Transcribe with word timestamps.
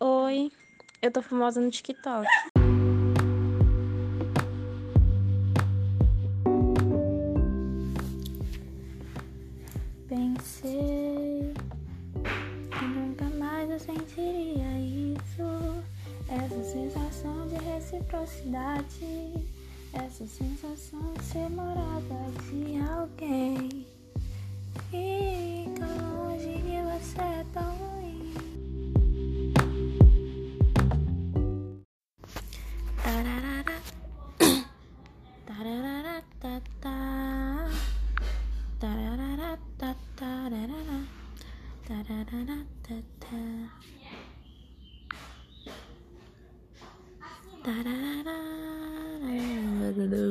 Oi, 0.00 0.50
eu 1.00 1.10
tô 1.12 1.22
famosa 1.22 1.60
no 1.60 1.70
TikTok. 1.70 2.26
Pensei 10.08 11.54
que 12.76 12.84
nunca 12.84 13.24
mais 13.38 13.70
eu 13.70 13.78
sentiria 13.78 14.80
isso. 14.80 15.84
Essa 16.28 16.64
sensação 16.64 17.46
de 17.46 17.54
reciprocidade. 17.64 19.32
Essa 19.92 20.26
sensação 20.26 21.12
de 21.16 21.24
ser 21.24 21.48
morada 21.50 22.32
de 22.50 22.80
alguém. 22.90 23.33
da 36.14 36.22
da 36.44 36.94
da 47.64 48.22
da 48.24 48.53